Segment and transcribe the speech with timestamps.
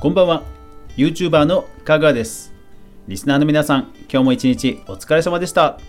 [0.00, 0.44] こんばんは。
[0.96, 2.54] YouTuber のかぐわです。
[3.08, 5.80] リスナーの皆さん今日も一日お疲れ様でした。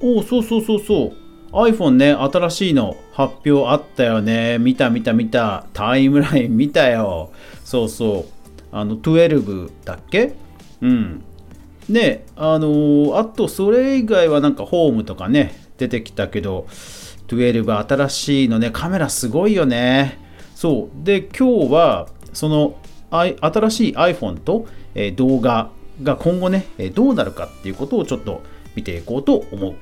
[0.00, 1.12] おおそうそうそうそう。
[1.52, 4.58] iPhone ね新しいの発表あったよね。
[4.58, 5.66] 見た見た見た。
[5.74, 7.30] タイムライン見たよ。
[7.64, 8.62] そうそう。
[8.72, 10.34] あの12だっけ？
[10.82, 11.22] うん。
[11.88, 16.66] ねあのー、あとそれ以外はなんかホームとかね出てきたけど
[17.28, 20.18] 12新しいのねカメラすごいよね。
[20.56, 21.04] そう。
[21.04, 22.74] で今日はその
[23.10, 25.70] 新しい iPhone と、え動画
[26.02, 28.42] が今後ねどうなるかっていうことをちょっと
[28.74, 29.74] 見ていこうと思う。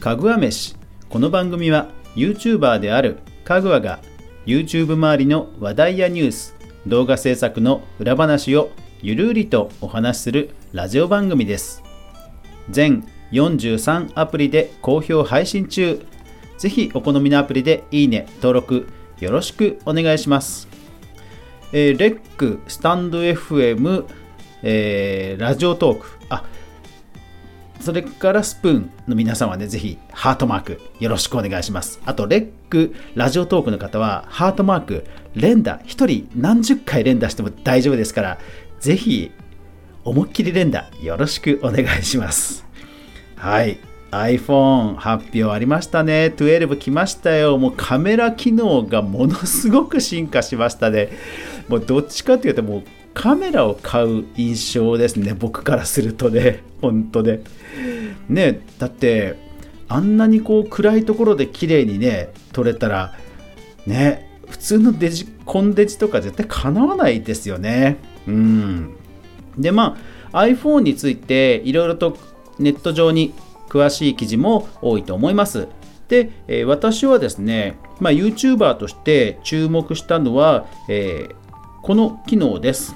[0.00, 0.76] かぐわ飯。
[1.08, 4.00] この番組は YouTuber であるかぐわが
[4.46, 6.54] YouTube 周りの話題やニュース
[6.86, 8.70] 動画制作の裏話を
[9.02, 11.82] ゆるりとお話しするラジオ番組です。
[12.70, 16.04] 全43アプリで好評配信中。
[16.58, 18.88] ぜひお好みのアプリでいいね登録
[19.20, 20.68] よろしくお願いします、
[21.72, 24.06] えー、レックスタンド FM、
[24.62, 26.44] えー、ラジオトークあ
[27.80, 32.00] それからスプーンの皆さんはね、ぜひハートマークよろしくお願いします。
[32.04, 38.38] あと、レックラジオトークの方は、ハートマーク、連打、1人何十回連打しても大丈夫ですから、
[38.80, 39.30] ぜひ、
[40.04, 42.66] 思いっきり連打よろしくお願いします。
[43.36, 43.78] はい。
[44.10, 46.32] iPhone 発表ありましたね。
[46.36, 47.58] 12来ましたよ。
[47.58, 51.10] もうカメラ機能がものすごく進化しましたね。
[51.68, 52.82] もうどっちかというと、もう
[53.14, 55.34] カメラを買う印象ですね。
[55.34, 56.62] 僕からするとね。
[56.80, 57.42] 本当で。
[58.28, 59.36] ね、だって、
[59.88, 63.14] あんなにこう暗いところで綺麗にね、撮れたら、
[63.86, 67.96] ね、普通のデジコンデジとか絶対かなわないですよね。
[68.26, 68.94] うん。
[69.58, 69.98] で、ま
[70.32, 72.16] あ、iPhone についていろいろと
[72.58, 73.32] ネット上に
[73.68, 75.68] 詳しい記事も多いと思います。
[76.08, 81.34] で、え、私はですね、まあ、YouTuber として注目したのは、えー、
[81.82, 82.94] この機能です。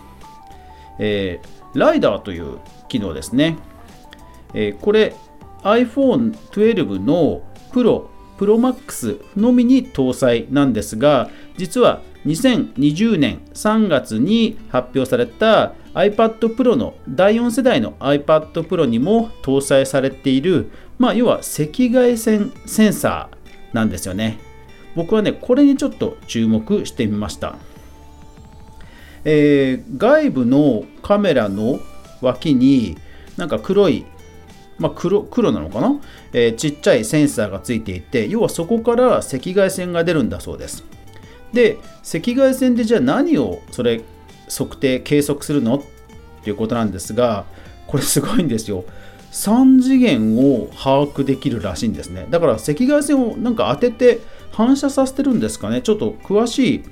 [0.99, 3.57] えー、ライダーという機能ですね。
[4.55, 5.15] えこれ
[5.63, 8.07] iPhone12 の Pro、
[8.39, 21.45] Pro Max のみに搭載なんですが、実は2020年3月に発表された iPad Pro の第4世代の iPad Pro にも搭載されている、まあ、要は赤
[21.91, 24.39] 外線センサーなんですよね。
[24.95, 27.57] 僕はね、これにちょっと注目してみました。
[29.25, 31.81] えー、外部のカメラの
[32.21, 32.97] 脇に
[33.37, 34.05] なんか黒い、
[34.79, 36.01] まあ黒、黒なのかな、
[36.33, 40.85] えー、ちっちゃいセンサーがついていて要はそこから赤外線が出るんだそうです
[41.53, 44.01] で赤外線でじゃあ何をそれ
[44.57, 45.77] 測定計測するの？
[45.77, 45.83] っ
[46.45, 47.45] ていうことなんですが
[47.87, 48.85] これすごいんですよ。
[49.31, 52.27] 3次元を把握できるらしいんですね。
[52.29, 54.21] だから赤外線をなんか当てて
[54.51, 55.81] 反射させてるんですかね？
[55.81, 56.85] ちょっと詳しい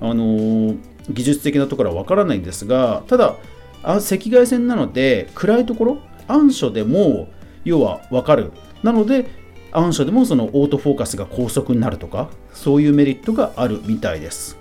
[0.00, 0.78] あのー、
[1.10, 3.36] 技術的なところはわからないんですがただ
[3.84, 5.98] 赤外線なので暗いところ？
[6.26, 7.28] 暗所でも
[7.64, 8.50] 要はわかる。
[8.82, 9.26] なので
[9.70, 14.58] 暗所でもそのオートフォーカスが高速になるとかそういうメリットがあるみたいです。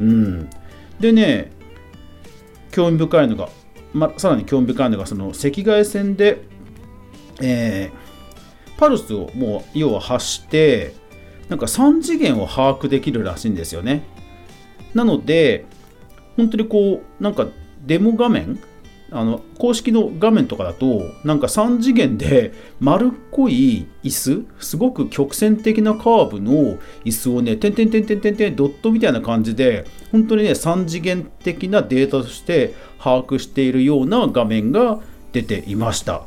[0.00, 0.50] うん。
[0.98, 1.52] でね
[2.76, 3.48] 興味深いのが、
[3.94, 6.42] まさらに興味深いのがその赤外線で、
[7.40, 10.94] えー、パルスをもう要は発して
[11.48, 14.02] なんか3次元を把握できるらしいんですよね。
[14.92, 15.64] なので
[16.36, 17.46] 本当にこうなんか
[17.86, 18.60] デモ画面
[19.12, 34.98] あの公式の画面とかだとなんか3次元で丸っこい椅子すごく曲線的なカーブの椅子をね点々点々点々ドットみたいな感じで本当にね3次元的なデータとして把握しているような画面が
[35.32, 36.24] 出ていました。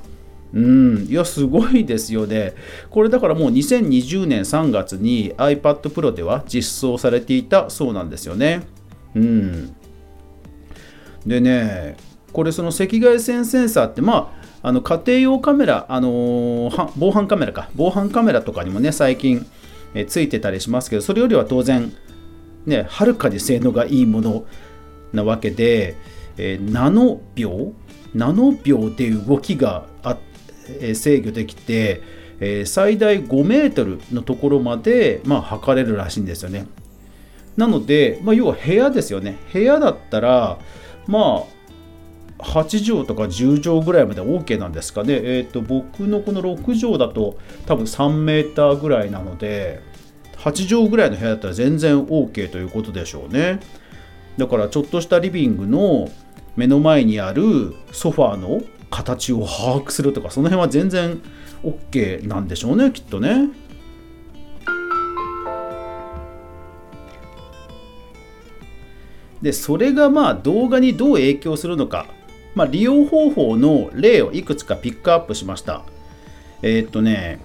[0.53, 2.55] うん、いや、すごいですよね。
[2.89, 8.63] これだからもう2020年3月に iPad Pro では実装されていたそうなんですよね。
[9.15, 9.75] うん。
[11.25, 11.97] でね、
[12.31, 17.69] これその赤外線センサーってまああの家庭用カメラ、あのー、防犯カメラか。
[17.75, 19.45] 防犯カメラとかにもね最近
[19.93, 21.93] えついてたりしますけどそれよりは当然
[22.65, 24.45] ねはるかに性能がいいもの
[25.13, 25.95] なわけで、
[26.37, 27.73] えー、ナノ秒？
[28.13, 30.17] ナノ秒で動きがあ、
[30.67, 32.01] えー、制御できて、
[32.39, 36.67] えー、最大5メートルのところまで、まあ、測れるらしいんですよね。
[37.55, 39.37] なので、まあ、要は部屋ですよね。
[39.53, 40.59] 部屋だったら
[41.07, 41.58] まあ
[42.39, 49.81] 8畳とか10畳ぐらいまで OK なんですかね、えーと、僕のこの6畳だと多分3メーターぐらいなので
[50.37, 53.59] 8畳ぐらいの部屋だったら全然 OK ということでしょうね。
[54.37, 56.09] だからちょっとしたリビングの
[56.55, 61.21] 目の前にあるソファーの形を把握するとかその辺は全然
[61.61, 63.49] OK なんでしょうねきっとね。
[69.41, 72.07] でそれがまあ動画にどう影響するのか。
[72.55, 75.83] まあ、利用方法の例をいくつかピックアップしました。
[76.61, 77.39] えー、っとね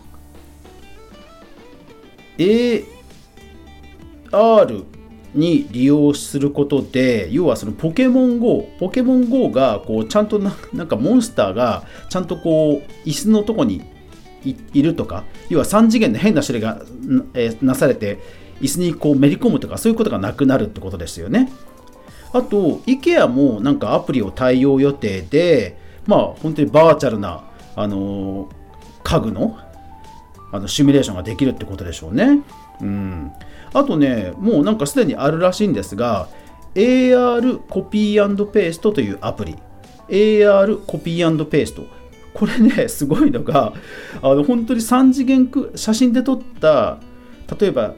[2.39, 2.85] AR
[5.35, 13.83] に利用することで要はそのポケモン GO ポケモン GO がこうちゃんとなんかモンスターがちゃんとこう椅子のとこに
[14.45, 16.83] いるとか要は3次元で変な処理が、
[17.35, 18.19] え、なされて
[18.61, 21.51] 椅子にこうめり込むとかそういうことがなくなるってことですよね。
[22.35, 27.45] あと IKEA もなんかアプリを対応予定でまあ本当にバーチャルな
[27.77, 28.49] あの、
[29.03, 29.59] 家具の
[30.53, 32.43] あのシミュレーションができるってことでしょうね
[32.81, 33.33] うん
[33.73, 36.29] あとね、もうなんかすでにあるらしいんですが、
[36.77, 39.57] AR コピーペーストというアプリ。
[40.09, 41.83] AR コピーペースト。
[42.35, 43.73] これね、すごいのが、
[44.23, 46.99] あの本当に3次元写真で撮った、
[47.59, 47.95] 例えば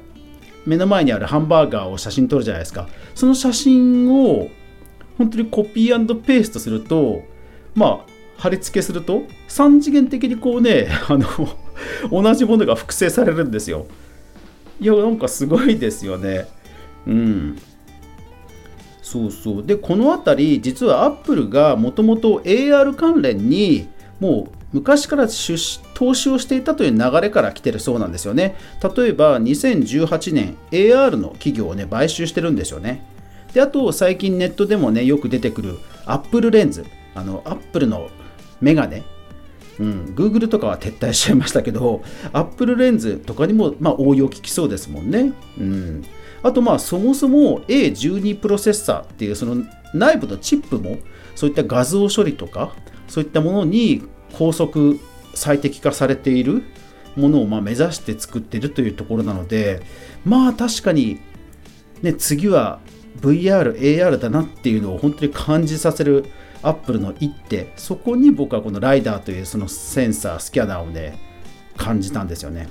[0.67, 2.89] 目の前にあるハンバーガーを写真撮るじゃないですか。
[3.15, 4.49] その写真を
[5.17, 7.23] 本当にコピーペーストすると、
[7.75, 7.99] まあ、
[8.37, 11.27] 貼り付けすると、3次元的にこうね、 あの
[12.11, 13.87] 同じものが複製されるんですよ。
[14.81, 16.47] いやなんかすごいですよね
[17.07, 17.59] うん
[19.03, 23.89] そうそうでこの辺り実はアップルがもともと AR 関連に
[24.21, 28.55] もう昔から出資投資をしていたという流れから来てるそうなんですよね。
[28.97, 33.03] 例えば2018年 AR の企業をね買収してるんですよね。
[33.55, 36.85] であと最近ネットでもねよく出てくる Apple レンズ。
[37.15, 38.11] あの Apple の
[38.61, 39.05] メガネ。
[39.81, 42.03] うん、Google とかは撤退しちゃいましたけど
[42.33, 45.33] Apple レンズとかにも、まあ、応用効きそうですもんね。
[45.59, 46.05] うん、
[46.43, 49.65] あとまあそもそも A12 プロセッサーっていうその
[49.95, 50.99] 内部のチップも
[51.35, 52.75] そういった画像処理とか
[53.09, 54.03] そういったものに
[54.35, 54.99] 高速
[55.37, 56.65] 最適化されている
[57.17, 59.83] ものをま目指して作ってるというところなので
[60.25, 61.21] まあ確かに、
[62.03, 62.81] ね、次は
[63.21, 66.27] VR、AR だなっていうのを本当に感じさせる
[66.63, 67.73] アップルの一手。
[67.77, 71.19] そこに僕はこのライダーというそのセンサースキャナーをね
[71.77, 72.69] 感じたんですよね。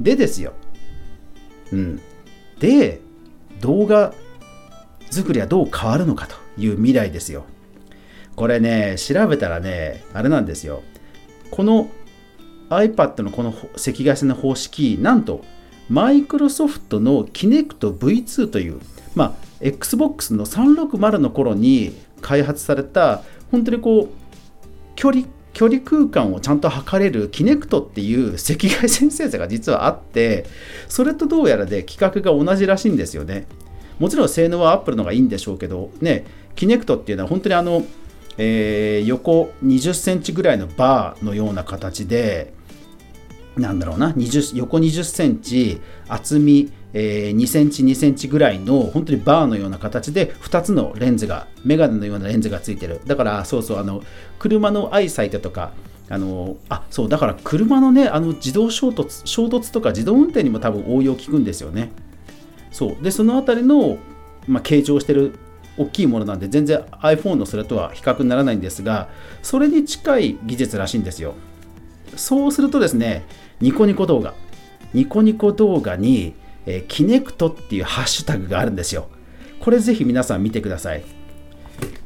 [0.00, 0.52] でですよ。
[1.72, 2.00] うん。
[2.58, 3.00] で
[3.60, 4.14] 動画
[5.10, 7.44] 作りはどう変わるのかという未来ですよ。
[8.34, 10.82] これね調べたらねあれなんですよ。
[11.50, 11.88] この
[12.70, 15.44] iPad のこの赤外線の方式なんと
[15.88, 18.80] マイクロソフトの Kinect V2 という
[19.14, 24.08] まあ Xbox の360の頃に開発された本当にこう
[24.96, 30.44] 距離距離空間をちゃんと測れるキネクトっていう赤外線センサーが実はあって
[30.86, 33.46] それとどうやらで規格が同じらしいんですよね。
[33.98, 36.26] もちろん性能はアップルの方がいいんでしょうけどね
[36.56, 37.82] キネクトっていうのは本当にあの、
[38.38, 42.52] えー、横20センチぐらいのバーのような形で
[43.56, 53.02] なんだろうな20横20センチ厚みえー、2センチ2センチぐらいの本当にバーのような形で2つのレンズがメガネのようなレンズがついてる。
[53.04, 54.02] だからそうそうあの
[54.38, 55.72] 車のアイサイトとか
[56.08, 61.92] あのあそうだから車のねあの自動衝突衝突とか自動運転にも多分応用効くんですよね。
[62.72, 63.02] そう。
[63.02, 63.98] でその辺りの、
[64.48, 65.38] まあ、形状してる
[65.76, 69.08] 大きいものなんで全然 iPhone のそれとは比較にならないんですが
[69.42, 71.34] それに近い技術らしいんですよ
[72.16, 73.24] そうするとですね
[73.60, 74.34] ニコニコ動画
[74.94, 76.34] ニコニコ動画に
[76.66, 79.08] えー、キネクトっていうハッシュタグがあるんですよ。
[79.60, 81.04] これぜひ皆さん見てください。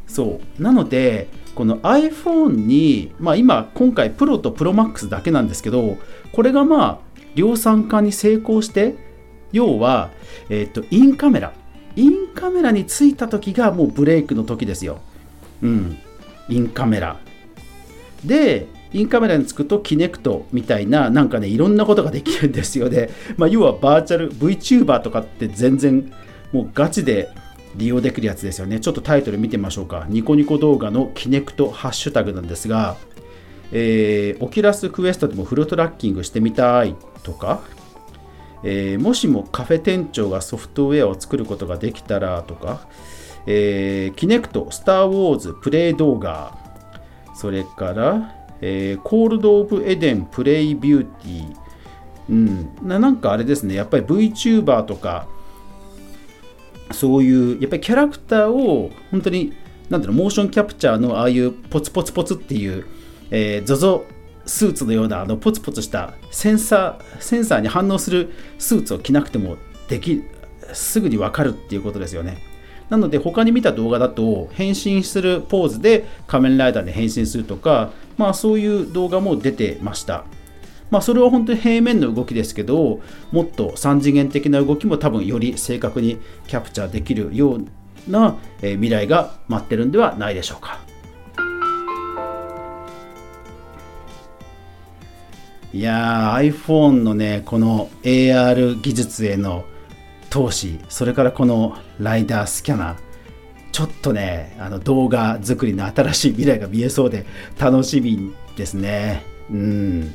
[0.07, 0.62] そう。
[0.62, 5.97] なので、この iPhone に、まあ今、今回プロとプロマックスだけなんですけど、
[6.33, 6.99] これがまあ、
[7.35, 8.95] 量産化に成功して、
[9.53, 10.11] 要は、
[10.49, 11.53] え、ー、と、インカメラ。
[11.97, 15.00] インカメラについた時がもうブレイクの時ですよ。
[15.62, 15.99] うん。
[16.49, 17.18] インカメラ。
[18.25, 26.12] で、インカメラにつくとキネクトみたいななんかねいろんなことができるんですよね、 まあ、要はバーチャル VTuber とかって全然
[26.52, 27.30] もうガチで
[27.76, 32.97] 利用できるやつですよねちょっとタイトル見てみましょうかニコニコ動画のキネクトハッシュタグなんですが、
[33.70, 37.62] えー、 Oculus Quest でもフルトラッキングしてみたいとか、
[38.62, 42.87] えー、もしもカフェ店長がソフトウェアを作ることができたらとか、
[43.47, 46.59] えー、キネクトスター・ウォーズプレイ動画
[47.35, 51.57] それからえー、コールド・オブ・エデン・プレイ・ビューティー、
[52.29, 52.33] う
[52.87, 55.26] ん、なんかあれですね、やっぱり VTuber とか、
[56.93, 59.55] そういう、やっぱりキャラクターを本当に、
[59.88, 62.87] なんていうの、モーションキャプチャーのああいうポツポツポツっていう、
[63.31, 64.02] えー、ZOZO
[64.47, 69.56] スーツのようなあのポツポツしたセンサー、センサーに反応するスーツを着なくても
[69.88, 70.23] でき、
[70.73, 72.38] すぐにわかるっていうことですよね。
[72.88, 80.25] なので他に見た動画だと変身するポーズで仮面ライダーに変身するとか、まあそういう動画も出てました。
[80.90, 86.18] まあそれは本当に平面の動きですけど、もっと3次元的な動きも多分より正確に
[86.49, 90.80] キャプチャーできるような、未来が待ってるんではないでしょうか。
[95.73, 99.65] いやー iPhone のねこの AR 技術への
[100.29, 102.97] 投資それからこのライダースキャナー
[103.73, 107.25] ちょっとねあの動画作りの新しい未来が見えそうで
[107.59, 109.23] 楽しみですね。
[109.50, 110.15] うん。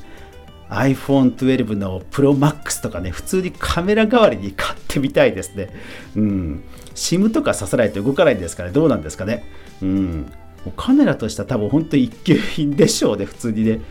[0.69, 5.69] iPhone12 の ProMax とかね普通にカメラ代わりに買ってみたいですね。
[6.15, 6.63] うん。
[6.95, 8.71] SIM とかささないと動かないんですかね。
[8.71, 9.45] どうなんですかね。
[9.81, 10.31] うん。
[10.75, 13.81] カメラとしては多分本当に一級品でしょうね普通にね。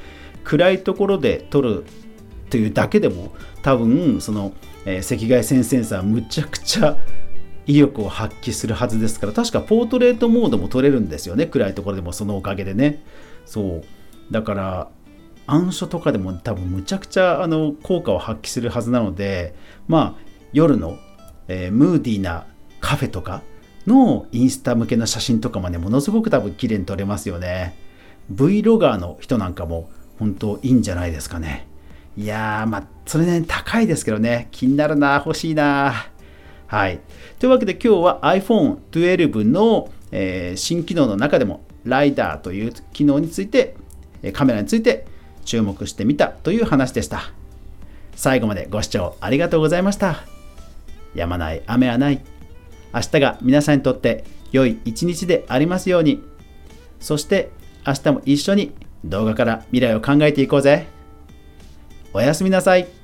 [0.45, 1.85] 暗いところで撮る
[2.51, 4.53] というだけでも多分その、
[4.85, 6.97] えー、赤外線センサーむちゃくちゃ
[7.67, 13.03] 威力を発揮するはずですから確かポートレートモードも撮れるんですよね暗いところでもそのおかげでね。
[13.47, 13.85] そう。
[14.31, 14.89] だから
[15.47, 19.55] 暗所とかでも多分むちゃくちゃあの効果を発揮するはずなので
[19.89, 20.99] まあ夜の、
[21.49, 22.47] えー、ムーディーな
[22.81, 23.43] カフェとか
[23.87, 27.77] のインスタ向けの写真とかもねものすごく多分綺麗に撮れますよね。
[28.33, 31.67] Vlogger の人なんかも本当いいんじゃないですかね。
[32.17, 36.07] いやー、まあ、それね、高いですけどね、気になるな、欲しいな。
[36.67, 37.01] はい。
[37.39, 43.77] というわけで今日は iPhone12 の、えー、新機能の中でも、ライダーという機能について、
[44.33, 45.07] カメラについて
[45.45, 47.33] 注目してみたという話でした。
[48.17, 50.25] 最後までご視聴ありがとうございました。
[51.15, 52.25] やまない雨はない。
[52.95, 56.23] 明日が皆さんにとって良い一日でありますように。
[57.01, 57.51] そして
[57.87, 58.73] 明日も一緒に
[59.05, 60.87] 動画から未来を考えていこうぜ。
[62.13, 63.04] おやすみなさい。